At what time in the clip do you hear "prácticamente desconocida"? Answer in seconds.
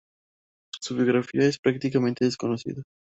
1.59-2.81